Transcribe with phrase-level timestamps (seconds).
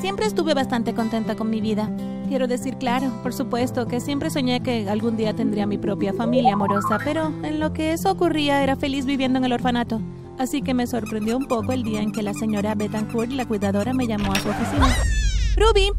[0.00, 1.90] Siempre estuve bastante contenta con mi vida.
[2.28, 6.54] Quiero decir, claro, por supuesto, que siempre soñé que algún día tendría mi propia familia
[6.54, 10.00] amorosa, pero en lo que eso ocurría era feliz viviendo en el orfanato.
[10.38, 13.94] Así que me sorprendió un poco el día en que la señora Betancourt, la cuidadora,
[13.94, 14.94] me llamó a su oficina.
[15.56, 15.92] ¡Ruby!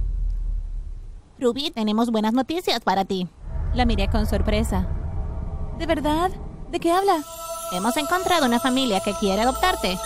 [1.40, 3.28] Ruby, tenemos buenas noticias para ti.
[3.74, 4.88] La miré con sorpresa.
[5.80, 6.32] ¿De verdad?
[6.72, 7.24] ¿De qué habla?
[7.72, 9.98] Hemos encontrado una familia que quiere adoptarte.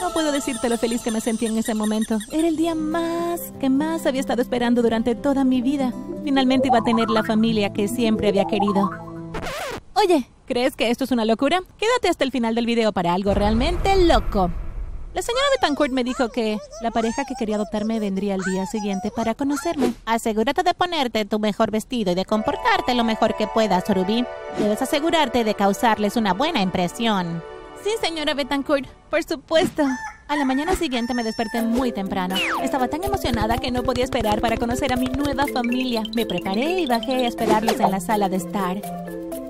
[0.00, 2.18] No puedo decirte lo feliz que me sentí en ese momento.
[2.32, 5.92] Era el día más que más había estado esperando durante toda mi vida.
[6.24, 8.90] Finalmente iba a tener la familia que siempre había querido.
[9.94, 11.62] Oye, ¿crees que esto es una locura?
[11.78, 14.50] Quédate hasta el final del video para algo realmente loco.
[15.14, 19.12] La señora Betancourt me dijo que la pareja que quería adoptarme vendría al día siguiente
[19.14, 19.94] para conocerme.
[20.06, 24.26] Asegúrate de ponerte tu mejor vestido y de comportarte lo mejor que puedas, Ruby.
[24.58, 27.44] Debes asegurarte de causarles una buena impresión.
[27.84, 29.82] Sí, señora Betancourt, por supuesto.
[30.26, 32.34] A la mañana siguiente me desperté muy temprano.
[32.62, 36.02] Estaba tan emocionada que no podía esperar para conocer a mi nueva familia.
[36.16, 38.80] Me preparé y bajé a esperarlos en la sala de estar.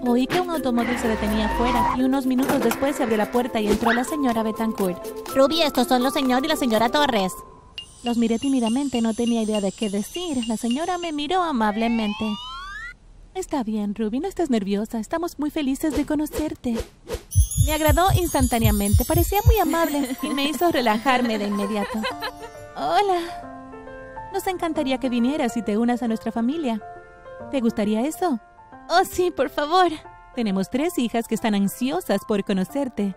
[0.05, 3.61] Oí que un automóvil se detenía afuera y unos minutos después se abrió la puerta
[3.61, 4.99] y entró la señora Betancourt.
[5.37, 7.33] Ruby, estos son los señor y la señora Torres.
[8.03, 10.49] Los miré tímidamente, no tenía idea de qué decir.
[10.49, 12.25] La señora me miró amablemente.
[13.35, 15.01] Está bien, Ruby, no estás nerviosa.
[15.01, 16.77] Estamos muy felices de conocerte.
[17.67, 22.01] Me agradó instantáneamente, parecía muy amable y me hizo relajarme de inmediato.
[22.77, 24.31] Hola.
[24.33, 26.81] Nos encantaría que vinieras y te unas a nuestra familia.
[27.51, 28.39] ¿Te gustaría eso?
[28.89, 29.91] Oh, sí, por favor.
[30.37, 33.17] Tenemos tres hijas que están ansiosas por conocerte.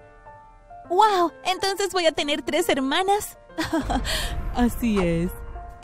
[0.89, 1.31] ¡Wow!
[1.43, 3.37] Entonces voy a tener tres hermanas.
[4.55, 5.31] Así es.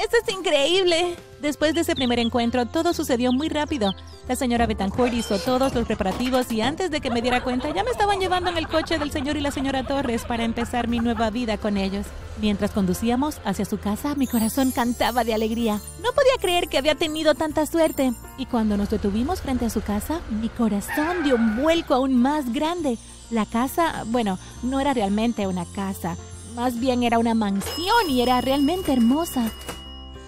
[0.04, 1.16] ¡Esto es increíble!
[1.40, 3.94] Después de ese primer encuentro, todo sucedió muy rápido.
[4.28, 7.86] La señora Betancourt hizo todos los preparativos y antes de que me diera cuenta ya
[7.86, 11.00] me estaban llevando en el coche del señor y la señora Torres para empezar mi
[11.00, 12.06] nueva vida con ellos.
[12.42, 15.80] Mientras conducíamos hacia su casa, mi corazón cantaba de alegría.
[16.04, 18.12] No podía creer que había tenido tanta suerte.
[18.38, 22.52] Y cuando nos detuvimos frente a su casa, mi corazón dio un vuelco aún más
[22.52, 22.98] grande.
[23.32, 26.18] La casa, bueno, no era realmente una casa,
[26.56, 29.50] más bien era una mansión y era realmente hermosa.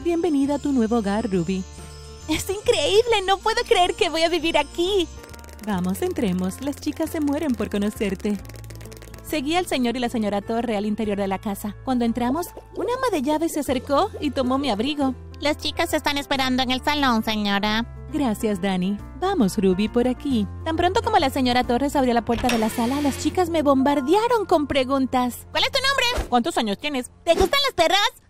[0.06, 1.64] Bienvenida a tu nuevo hogar, Ruby.
[2.30, 5.08] Es increíble, no puedo creer que voy a vivir aquí.
[5.66, 8.38] Vamos, entremos, las chicas se mueren por conocerte.
[9.28, 11.76] Seguí al señor y la señora Torre al interior de la casa.
[11.84, 15.16] Cuando entramos, una ama de llaves se acercó y tomó mi abrigo.
[15.40, 17.92] Las chicas están esperando en el salón, señora.
[18.14, 19.00] Gracias, Dani.
[19.20, 20.48] Vamos, Ruby, por aquí.
[20.66, 23.64] Tan pronto como la señora Torres abrió la puerta de la sala, las chicas me
[23.64, 25.48] bombardearon con preguntas.
[25.50, 26.30] ¿Cuál es tu nombre?
[26.30, 27.10] ¿Cuántos años tienes?
[27.24, 28.25] ¿Te gustan las perras?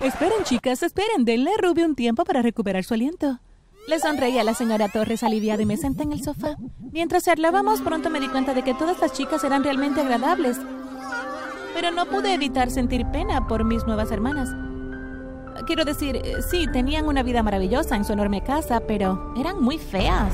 [0.00, 1.24] Esperen, chicas, esperen.
[1.24, 3.40] Denle a Ruby un tiempo para recuperar su aliento.
[3.88, 6.56] Le sonreí a la señora Torres aliviada y me senté en el sofá.
[6.92, 10.58] Mientras charlábamos, pronto me di cuenta de que todas las chicas eran realmente agradables.
[11.72, 14.50] Pero no pude evitar sentir pena por mis nuevas hermanas.
[15.66, 16.20] Quiero decir,
[16.50, 20.32] sí, tenían una vida maravillosa en su enorme casa, pero eran muy feas.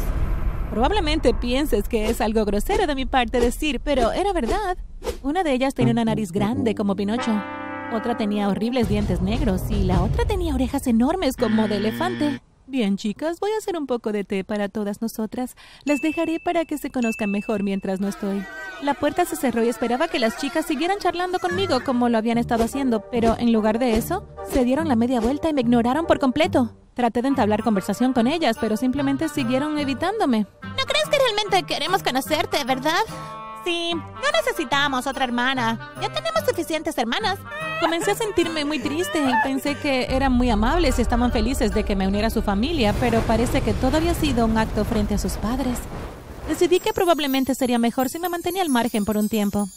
[0.70, 4.76] Probablemente pienses que es algo grosero de mi parte decir, pero era verdad.
[5.22, 7.40] Una de ellas tenía una nariz grande como Pinocho.
[7.94, 12.40] Otra tenía horribles dientes negros y la otra tenía orejas enormes como de elefante.
[12.66, 15.56] Bien, chicas, voy a hacer un poco de té para todas nosotras.
[15.84, 18.42] Las dejaré para que se conozcan mejor mientras no estoy.
[18.80, 22.38] La puerta se cerró y esperaba que las chicas siguieran charlando conmigo como lo habían
[22.38, 26.06] estado haciendo, pero en lugar de eso, se dieron la media vuelta y me ignoraron
[26.06, 26.74] por completo.
[26.94, 30.46] Traté de entablar conversación con ellas, pero simplemente siguieron evitándome.
[30.62, 33.02] ¿No crees que realmente queremos conocerte, verdad?
[33.64, 35.92] Sí, no necesitamos otra hermana.
[36.00, 37.38] Ya tenemos suficientes hermanas.
[37.82, 41.82] Comencé a sentirme muy triste y pensé que eran muy amables y estaban felices de
[41.82, 45.14] que me uniera a su familia, pero parece que todo había sido un acto frente
[45.14, 45.78] a sus padres.
[46.48, 49.68] Decidí que probablemente sería mejor si me mantenía al margen por un tiempo.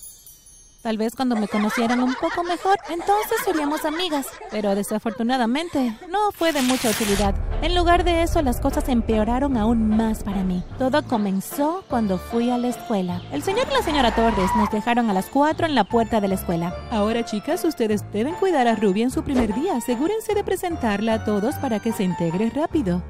[0.83, 4.27] Tal vez cuando me conocieran un poco mejor, entonces seríamos amigas.
[4.51, 7.33] Pero desafortunadamente, no fue de mucha utilidad.
[7.65, 10.63] En lugar de eso, las cosas empeoraron aún más para mí.
[10.77, 13.23] Todo comenzó cuando fui a la escuela.
[13.31, 16.27] El señor y la señora Torres nos dejaron a las 4 en la puerta de
[16.27, 16.75] la escuela.
[16.91, 19.77] Ahora, chicas, ustedes deben cuidar a Ruby en su primer día.
[19.77, 23.01] Asegúrense de presentarla a todos para que se integre rápido.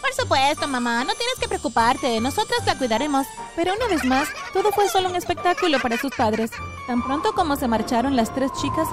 [0.00, 3.26] Por supuesto, mamá, no tienes que preocuparte, nosotras la cuidaremos.
[3.56, 6.50] Pero una vez más, todo fue solo un espectáculo para sus padres.
[6.86, 8.88] Tan pronto como se marcharon las tres chicas,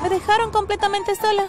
[0.00, 1.48] me dejaron completamente sola.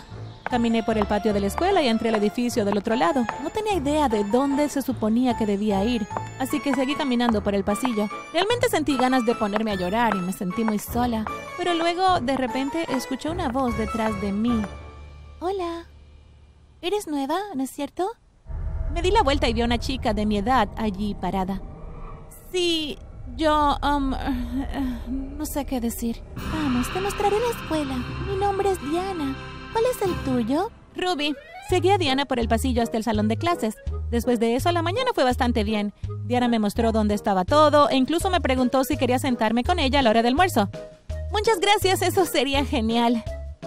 [0.56, 3.26] Caminé por el patio de la escuela y entré al edificio del otro lado.
[3.44, 6.08] No tenía idea de dónde se suponía que debía ir,
[6.40, 8.08] así que seguí caminando por el pasillo.
[8.32, 11.26] Realmente sentí ganas de ponerme a llorar y me sentí muy sola.
[11.58, 14.62] Pero luego, de repente, escuché una voz detrás de mí.
[15.42, 15.88] Hola.
[16.82, 18.12] ¿Eres nueva, no es cierto?
[18.94, 21.62] Me di la vuelta y vi a una chica de mi edad allí parada.
[22.54, 22.98] Sí,
[23.36, 24.14] yo, um,
[25.38, 26.24] no sé qué decir.
[26.54, 27.98] Vamos, te mostraré la escuela.
[28.26, 29.36] Mi nombre es Diana.
[29.76, 30.72] ¿Cuál es el tuyo?
[30.96, 31.36] Ruby.
[31.68, 33.76] Seguí a Diana por el pasillo hasta el salón de clases.
[34.10, 35.92] Después de eso, la mañana fue bastante bien.
[36.24, 40.00] Diana me mostró dónde estaba todo e incluso me preguntó si quería sentarme con ella
[40.00, 40.70] a la hora del almuerzo.
[41.30, 43.22] Muchas gracias, eso sería genial.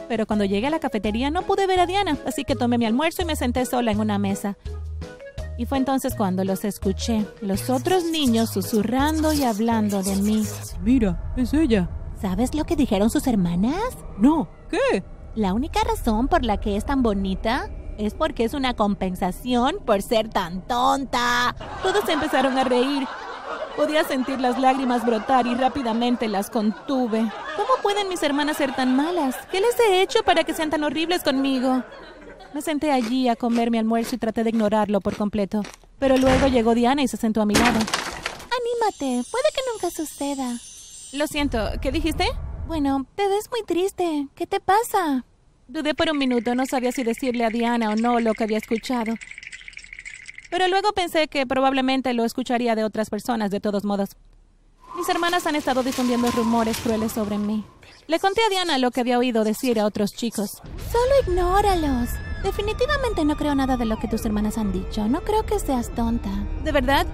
[0.08, 2.86] Pero cuando llegué a la cafetería no pude ver a Diana, así que tomé mi
[2.86, 4.56] almuerzo y me senté sola en una mesa.
[5.58, 10.42] Y fue entonces cuando los escuché, los otros niños susurrando y hablando de mí.
[10.82, 11.90] Mira, es ella.
[12.18, 13.98] ¿Sabes lo que dijeron sus hermanas?
[14.16, 15.04] No, ¿qué?
[15.34, 20.02] La única razón por la que es tan bonita es porque es una compensación por
[20.02, 21.54] ser tan tonta.
[21.82, 23.06] Todos empezaron a reír.
[23.76, 27.20] Podía sentir las lágrimas brotar y rápidamente las contuve.
[27.56, 29.36] ¿Cómo pueden mis hermanas ser tan malas?
[29.50, 31.82] ¿Qué les he hecho para que sean tan horribles conmigo?
[32.54, 35.62] Me senté allí a comer mi almuerzo y traté de ignorarlo por completo.
[35.98, 37.78] Pero luego llegó Diana y se sentó a mi lado.
[37.78, 40.56] Anímate, puede que nunca suceda.
[41.12, 42.26] Lo siento, ¿qué dijiste?
[42.68, 44.28] Bueno, te ves muy triste.
[44.34, 45.24] ¿Qué te pasa?
[45.68, 48.58] Dudé por un minuto, no sabía si decirle a Diana o no lo que había
[48.58, 49.14] escuchado.
[50.50, 54.10] Pero luego pensé que probablemente lo escucharía de otras personas, de todos modos.
[54.98, 57.64] Mis hermanas han estado difundiendo rumores crueles sobre mí.
[58.06, 60.60] Le conté a Diana lo que había oído decir a otros chicos.
[60.92, 62.10] Solo ignóralos.
[62.42, 65.08] Definitivamente no creo nada de lo que tus hermanas han dicho.
[65.08, 66.30] No creo que seas tonta.
[66.64, 67.06] ¿De verdad?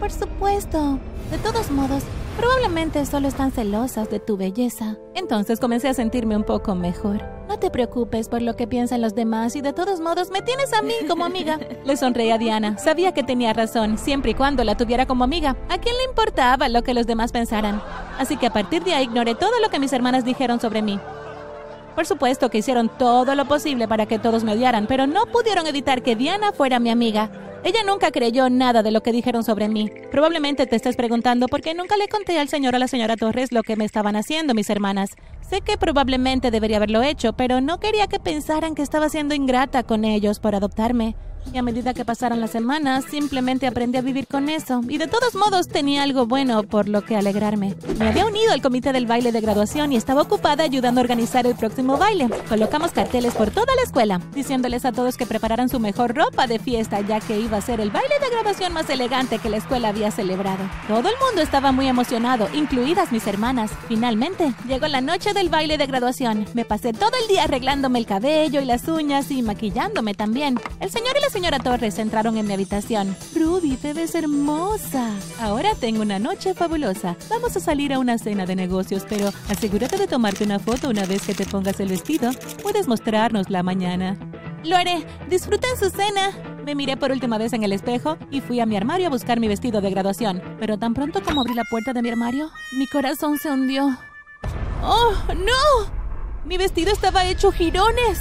[0.00, 0.98] Por supuesto.
[1.30, 2.02] De todos modos,
[2.36, 4.96] probablemente solo están celosas de tu belleza.
[5.14, 7.22] Entonces comencé a sentirme un poco mejor.
[7.46, 10.72] No te preocupes por lo que piensan los demás y de todos modos me tienes
[10.72, 11.60] a mí como amiga.
[11.84, 12.78] le sonreí a Diana.
[12.78, 15.50] Sabía que tenía razón, siempre y cuando la tuviera como amiga.
[15.68, 17.82] ¿A quién le importaba lo que los demás pensaran?
[18.18, 20.98] Así que a partir de ahí ignoré todo lo que mis hermanas dijeron sobre mí.
[21.94, 25.66] Por supuesto que hicieron todo lo posible para que todos me odiaran, pero no pudieron
[25.66, 27.30] evitar que Diana fuera mi amiga.
[27.62, 29.90] Ella nunca creyó nada de lo que dijeron sobre mí.
[30.10, 33.16] Probablemente te estés preguntando por qué nunca le conté al señor o a la señora
[33.16, 35.10] Torres lo que me estaban haciendo mis hermanas.
[35.42, 39.82] Sé que probablemente debería haberlo hecho, pero no quería que pensaran que estaba siendo ingrata
[39.82, 41.16] con ellos por adoptarme.
[41.52, 44.82] Y a medida que pasaron las semanas, simplemente aprendí a vivir con eso.
[44.88, 47.74] Y de todos modos tenía algo bueno por lo que alegrarme.
[47.98, 51.46] Me había unido al comité del baile de graduación y estaba ocupada ayudando a organizar
[51.46, 52.28] el próximo baile.
[52.48, 56.58] Colocamos carteles por toda la escuela, diciéndoles a todos que prepararan su mejor ropa de
[56.58, 59.88] fiesta, ya que iba a ser el baile de graduación más elegante que la escuela
[59.88, 60.62] había celebrado.
[60.86, 63.70] Todo el mundo estaba muy emocionado, incluidas mis hermanas.
[63.88, 66.46] Finalmente, llegó la noche del baile de graduación.
[66.54, 70.60] Me pasé todo el día arreglándome el cabello y las uñas y maquillándome también.
[70.78, 73.16] El señor y la señora Torres entraron en mi habitación.
[73.34, 75.10] Ruby, te ves hermosa.
[75.40, 77.16] Ahora tengo una noche fabulosa.
[77.30, 81.06] Vamos a salir a una cena de negocios, pero asegúrate de tomarte una foto una
[81.06, 82.32] vez que te pongas el vestido.
[82.62, 84.18] Puedes mostrárnosla mañana.
[84.64, 85.06] Lo haré.
[85.28, 86.32] Disfruten su cena.
[86.64, 89.38] Me miré por última vez en el espejo y fui a mi armario a buscar
[89.40, 90.42] mi vestido de graduación.
[90.58, 93.96] Pero tan pronto como abrí la puerta de mi armario, mi corazón se hundió.
[94.82, 95.90] ¡Oh, no!
[96.44, 98.20] Mi vestido estaba hecho girones.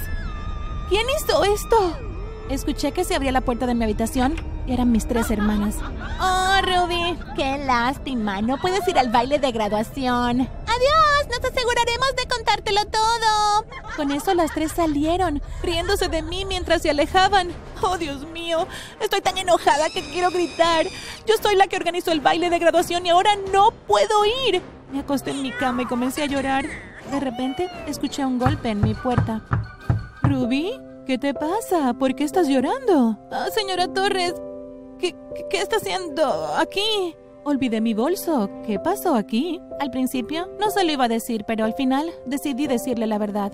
[0.90, 2.09] ¿Quién hizo esto?
[2.50, 4.36] Escuché que se abría la puerta de mi habitación
[4.66, 5.76] y eran mis tres hermanas.
[6.20, 7.16] ¡Oh, Ruby!
[7.36, 8.42] ¡Qué lástima!
[8.42, 10.42] No puedes ir al baile de graduación.
[10.42, 11.28] ¡Adiós!
[11.30, 13.66] Nos aseguraremos de contártelo todo.
[13.96, 17.50] Con eso las tres salieron, riéndose de mí mientras se alejaban.
[17.84, 18.68] ¡Oh, Dios mío!
[19.00, 20.88] Estoy tan enojada que quiero gritar.
[21.28, 24.64] Yo soy la que organizó el baile de graduación y ahora no puedo ir.
[24.92, 26.66] Me acosté en mi cama y comencé a llorar.
[27.12, 29.44] De repente, escuché un golpe en mi puerta.
[30.24, 30.80] ¿Ruby?
[31.10, 31.96] ¿Qué te pasa?
[31.96, 33.18] ¿Por qué estás llorando?
[33.32, 34.36] Ah, señora Torres,
[35.00, 35.16] ¿qué,
[35.50, 36.24] ¿qué, está haciendo
[36.56, 37.16] aquí?
[37.46, 38.48] Olvidé mi bolso.
[38.64, 39.60] ¿Qué pasó aquí?
[39.80, 43.52] Al principio no se lo iba a decir, pero al final decidí decirle la verdad.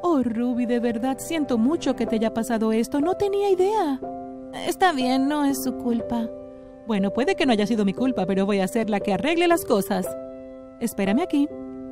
[0.00, 3.00] Oh, Ruby, de verdad siento mucho que te haya pasado esto.
[3.00, 4.00] No tenía idea.
[4.68, 6.28] Está bien, no es su culpa.
[6.86, 9.48] Bueno, puede que no haya sido mi culpa, pero voy a ser la que arregle
[9.48, 10.06] las cosas.
[10.78, 11.48] Espérame aquí.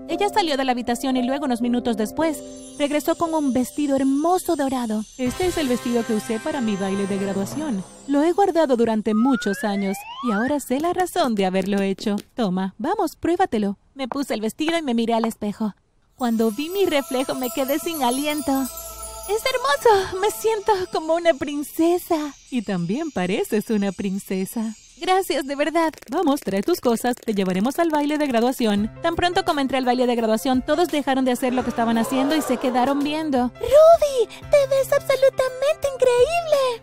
[0.09, 2.43] Ella salió de la habitación y luego, unos minutos después,
[2.79, 5.05] regresó con un vestido hermoso dorado.
[5.19, 7.83] Este es el vestido que usé para mi baile de graduación.
[8.07, 9.97] Lo he guardado durante muchos años
[10.29, 12.17] y ahora sé la razón de haberlo hecho.
[12.35, 13.79] Toma, vamos, pruébatelo.
[13.95, 15.75] Me puse el vestido y me miré al espejo.
[16.15, 18.53] Cuando vi mi reflejo me quedé sin aliento.
[19.29, 22.33] Es hermoso, me siento como una princesa.
[22.51, 24.77] Y también pareces una princesa.
[24.99, 25.93] Gracias, de verdad.
[26.11, 28.91] Vamos, trae tus cosas, te llevaremos al baile de graduación.
[29.03, 31.99] Tan pronto como entré al baile de graduación, todos dejaron de hacer lo que estaban
[31.99, 33.49] haciendo y se quedaron viendo.
[33.55, 34.29] ¡Ruby!
[34.29, 36.83] ¡Te ves absolutamente increíble!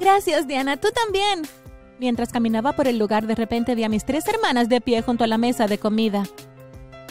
[0.00, 1.42] Gracias, Diana, tú también.
[1.98, 5.24] Mientras caminaba por el lugar, de repente vi a mis tres hermanas de pie junto
[5.24, 6.24] a la mesa de comida.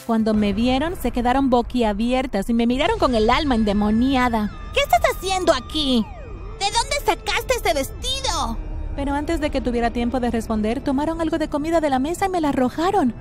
[0.07, 4.51] Cuando me vieron, se quedaron boquiabiertas y me miraron con el alma endemoniada.
[4.73, 6.03] ¿Qué estás haciendo aquí?
[6.59, 8.12] ¿De dónde sacaste ese vestido?
[8.95, 12.27] Pero antes de que tuviera tiempo de responder, tomaron algo de comida de la mesa
[12.27, 13.13] y me la arrojaron.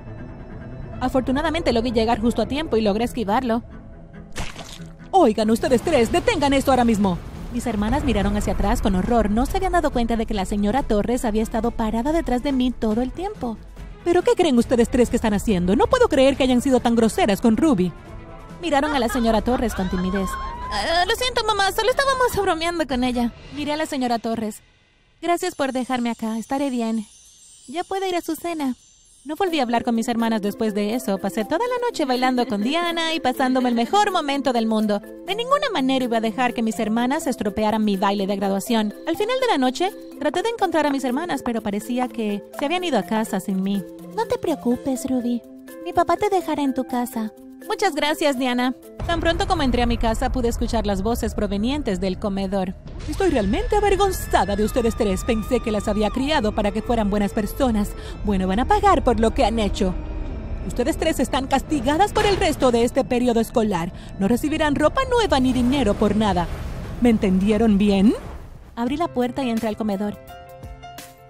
[1.00, 3.62] Afortunadamente lo vi llegar justo a tiempo y logré esquivarlo.
[5.10, 7.18] Oigan, ustedes tres, detengan esto ahora mismo.
[7.52, 9.30] Mis hermanas miraron hacia atrás con horror.
[9.30, 12.52] No se habían dado cuenta de que la señora Torres había estado parada detrás de
[12.52, 13.58] mí todo el tiempo.
[14.04, 15.76] ¿Pero qué creen ustedes tres que están haciendo?
[15.76, 17.92] No puedo creer que hayan sido tan groseras con Ruby.
[18.62, 20.30] Miraron a la señora Torres con timidez.
[20.72, 23.32] Ah, lo siento, mamá, solo estábamos bromeando con ella.
[23.54, 24.62] Miré a la señora Torres.
[25.22, 27.06] Gracias por dejarme acá, estaré bien.
[27.68, 28.74] Ya puede ir a su cena.
[29.24, 31.16] No volví a hablar con mis hermanas después de eso.
[31.18, 34.98] Pasé toda la noche bailando con Diana y pasándome el mejor momento del mundo.
[34.98, 38.92] De ninguna manera iba a dejar que mis hermanas estropearan mi baile de graduación.
[39.06, 42.64] Al final de la noche, traté de encontrar a mis hermanas, pero parecía que se
[42.64, 43.80] habían ido a casa sin mí.
[44.16, 45.40] No te preocupes, Ruby.
[45.84, 47.32] Mi papá te dejará en tu casa.
[47.68, 48.74] Muchas gracias, Diana.
[49.06, 52.74] Tan pronto como entré a mi casa pude escuchar las voces provenientes del comedor.
[53.08, 55.24] Estoy realmente avergonzada de ustedes tres.
[55.24, 57.90] Pensé que las había criado para que fueran buenas personas.
[58.24, 59.94] Bueno, van a pagar por lo que han hecho.
[60.66, 63.92] Ustedes tres están castigadas por el resto de este periodo escolar.
[64.18, 66.46] No recibirán ropa nueva ni dinero por nada.
[67.00, 68.14] ¿Me entendieron bien?
[68.76, 70.16] Abrí la puerta y entré al comedor.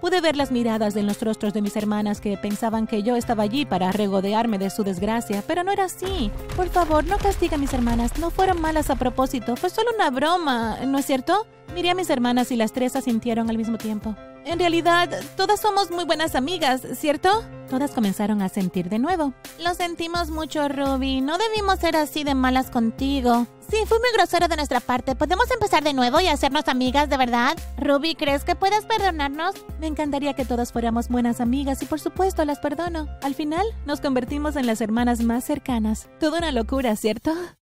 [0.03, 3.45] Pude ver las miradas en los rostros de mis hermanas que pensaban que yo estaba
[3.45, 6.33] allí para regodearme de su desgracia, pero no era así.
[6.57, 10.11] Por favor, no castiga a mis hermanas, no fueron malas a propósito, fue solo una
[10.11, 11.47] broma, ¿no es cierto?
[11.73, 14.17] Miré a mis hermanas y las tres asintieron al mismo tiempo.
[14.45, 17.45] En realidad, todas somos muy buenas amigas, ¿cierto?
[17.71, 19.33] Todas comenzaron a sentir de nuevo.
[19.59, 21.21] Lo sentimos mucho, Ruby.
[21.21, 23.47] No debimos ser así de malas contigo.
[23.71, 25.15] Sí, fue muy grosero de nuestra parte.
[25.15, 27.57] ¿Podemos empezar de nuevo y hacernos amigas de verdad?
[27.79, 29.55] Ruby, ¿crees que puedes perdonarnos?
[29.81, 33.09] Me encantaría que todas fuéramos buenas amigas y por supuesto las perdono.
[33.23, 36.11] Al final, nos convertimos en las hermanas más cercanas.
[36.21, 37.33] Toda una locura, ¿cierto?